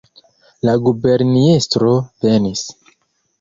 La 0.69 0.73
guberniestro 0.85 1.93
venis! 2.27 2.65